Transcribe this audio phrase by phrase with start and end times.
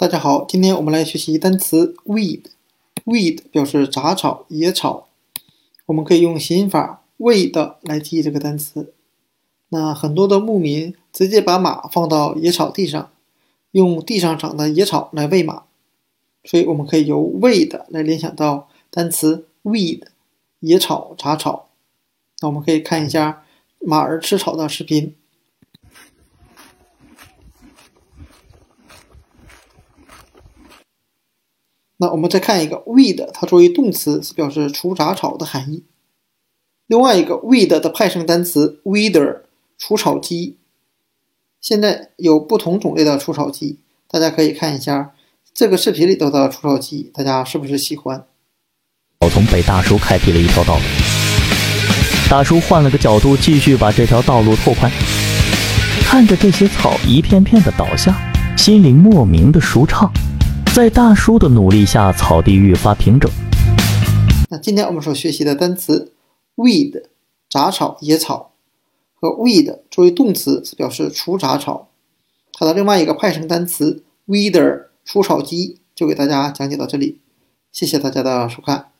[0.00, 2.42] 大家好，今天我们来学习单词 weed。
[3.04, 5.08] weed 表示杂草、野草，
[5.86, 8.94] 我们可以用谐音法 weed 来记这个单词。
[9.70, 13.10] 那很多的牧民直接把马放到野草地上，
[13.72, 15.64] 用地上长的野草来喂马，
[16.44, 20.02] 所以我们可以由 weed 来联想到单词 weed，
[20.60, 21.70] 野草、杂草。
[22.40, 23.42] 那我们可以看一下
[23.80, 25.16] 马儿吃草的视频。
[31.98, 35.84] 那我们再看一个 weed，它作为动词是表示除杂草的含义。
[36.86, 39.40] 另外一个 weed 的派生单词 weeder，
[39.76, 40.56] 除草机。
[41.60, 45.12] 现在有不同种类的除草机，大家可以看一下
[45.52, 48.24] 这个视频里头的除草机，大家是不是喜欢？
[49.20, 50.82] 草丛被大叔开辟了一条道路，
[52.30, 54.90] 大叔换了个角度，继续把这条道路拓宽。
[56.04, 58.16] 看着这些草一片片的倒下，
[58.56, 60.10] 心里莫名的舒畅。
[60.78, 63.28] 在大叔的努力下，草地愈发平整。
[64.48, 66.12] 那今天我们所学习的单词
[66.54, 67.02] weed
[67.50, 68.52] 杂草、野草
[69.12, 71.88] 和 weed 作为动词是表示除杂草。
[72.52, 77.18] 它的另外一个派生单词 weeder 除草机就给大家讲解到这里，
[77.72, 78.90] 谢谢大家的收看。